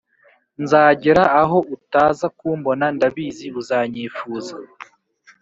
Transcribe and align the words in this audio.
Nzagera 0.63 1.23
aho 1.41 1.57
utaza 1.75 2.25
umbona 2.51 2.85
ndabizi 2.95 3.47
uzanyifuza 3.59 4.55